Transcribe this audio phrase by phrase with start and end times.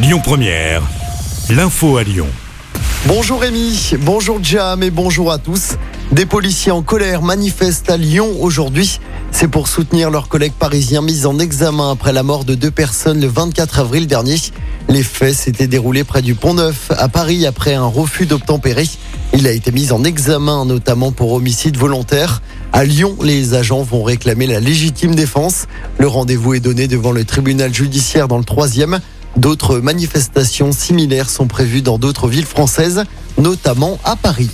[0.00, 0.82] Lyon Première,
[1.50, 2.28] l'info à Lyon.
[3.06, 5.72] Bonjour Rémi, bonjour Jam et bonjour à tous.
[6.12, 9.00] Des policiers en colère manifestent à Lyon aujourd'hui.
[9.32, 13.20] C'est pour soutenir leurs collègues parisiens mis en examen après la mort de deux personnes
[13.20, 14.36] le 24 avril dernier.
[14.88, 18.86] Les faits s'étaient déroulés près du Pont Neuf à Paris après un refus d'obtempérer.
[19.34, 22.40] Il a été mis en examen notamment pour homicide volontaire.
[22.72, 25.66] À Lyon, les agents vont réclamer la légitime défense.
[25.98, 29.00] Le rendez-vous est donné devant le tribunal judiciaire dans le troisième.
[29.38, 33.04] D'autres manifestations similaires sont prévues dans d'autres villes françaises,
[33.40, 34.50] notamment à Paris.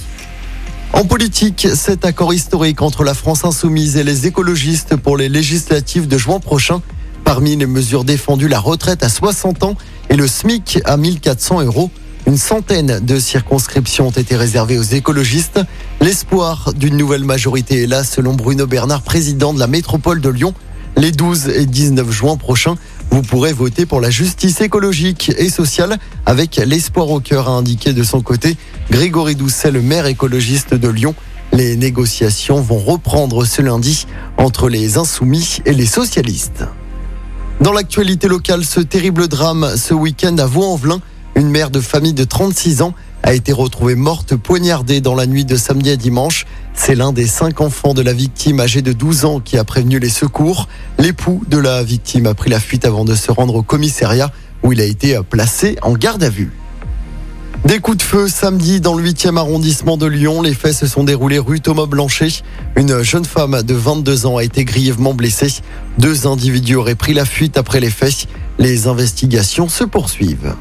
[0.92, 6.06] En politique, cet accord historique entre la France insoumise et les écologistes pour les législatives
[6.06, 6.82] de juin prochain.
[7.24, 9.74] Parmi les mesures défendues, la retraite à 60 ans
[10.10, 11.90] et le SMIC à 1400 euros.
[12.26, 15.60] Une centaine de circonscriptions ont été réservées aux écologistes.
[16.02, 20.52] L'espoir d'une nouvelle majorité est là, selon Bruno Bernard, président de la métropole de Lyon.
[20.96, 22.76] Les 12 et 19 juin prochains,
[23.14, 27.92] vous pourrez voter pour la justice écologique et sociale avec l'espoir au cœur, a indiqué
[27.92, 28.56] de son côté
[28.90, 31.14] Grégory Doucet, le maire écologiste de Lyon.
[31.52, 36.64] Les négociations vont reprendre ce lundi entre les insoumis et les socialistes.
[37.60, 41.00] Dans l'actualité locale, ce terrible drame ce week-end à Vaux-en-Velin.
[41.36, 42.94] Une mère de famille de 36 ans
[43.24, 46.44] a été retrouvée morte poignardée dans la nuit de samedi à dimanche.
[46.74, 49.98] C'est l'un des cinq enfants de la victime âgé de 12 ans qui a prévenu
[49.98, 50.68] les secours.
[50.98, 54.30] L'époux de la victime a pris la fuite avant de se rendre au commissariat
[54.62, 56.52] où il a été placé en garde à vue.
[57.64, 60.42] Des coups de feu samedi dans le 8e arrondissement de Lyon.
[60.42, 62.42] Les faits se sont déroulés rue Thomas Blanchet.
[62.76, 65.62] Une jeune femme de 22 ans a été grièvement blessée.
[65.96, 68.26] Deux individus auraient pris la fuite après les faits.
[68.58, 70.54] Les investigations se poursuivent.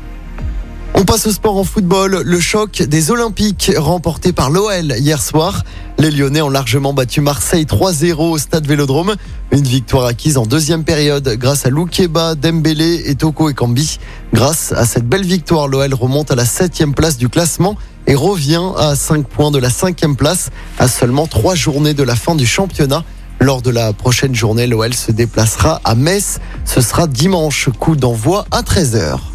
[0.96, 2.22] On passe au sport en football.
[2.24, 5.64] Le choc des Olympiques remporté par l'OL hier soir.
[5.98, 9.16] Les Lyonnais ont largement battu Marseille 3-0 au stade Vélodrome.
[9.52, 13.98] Une victoire acquise en deuxième période grâce à Loukeba, Dembélé et Toko Ekambi.
[14.34, 18.72] Grâce à cette belle victoire, l'OL remonte à la septième place du classement et revient
[18.78, 22.46] à 5 points de la cinquième place à seulement trois journées de la fin du
[22.46, 23.04] championnat.
[23.40, 26.40] Lors de la prochaine journée, l'OL se déplacera à Metz.
[26.66, 29.33] Ce sera dimanche, coup d'envoi à 13h.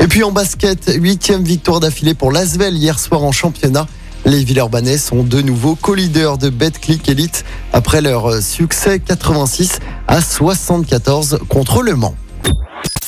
[0.00, 3.86] Et puis en basket, huitième victoire d'affilée pour l'Asvel hier soir en championnat.
[4.24, 11.40] Les Villeurbanais sont de nouveau co-leaders de Betclic Elite après leur succès 86 à 74
[11.48, 12.14] contre Le Mans.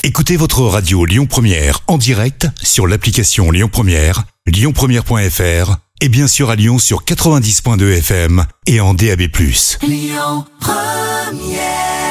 [0.02, 6.48] Écoutez votre radio Lyon Première en direct sur l'application Lyon Première, lyonpremière.fr et bien sûr
[6.48, 9.20] à Lyon sur 90.2 FM et en DAB+.
[9.82, 12.09] Lyon Première